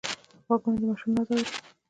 [0.45, 1.45] غوږونه د ماشوم ناز اوري